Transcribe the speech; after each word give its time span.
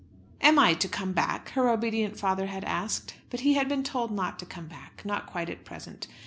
"Am 0.41 0.57
I 0.57 0.73
to 0.73 0.87
come 0.89 1.11
back?" 1.13 1.49
her 1.51 1.69
obedient 1.69 2.17
father 2.17 2.47
had 2.47 2.63
asked. 2.65 3.13
But 3.29 3.41
he 3.41 3.53
had 3.53 3.69
been 3.69 3.83
told 3.83 4.09
not 4.09 4.39
to 4.39 4.47
come 4.47 4.65
back, 4.65 5.03
not 5.05 5.27
quite 5.27 5.47
at 5.47 5.63
present. 5.63 6.07